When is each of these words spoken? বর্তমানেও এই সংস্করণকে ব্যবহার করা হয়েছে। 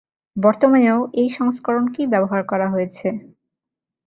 বর্তমানেও 0.35 0.99
এই 1.13 1.29
সংস্করণকে 1.29 2.01
ব্যবহার 2.07 2.41
করা 2.43 2.67
হয়েছে। 2.69 3.07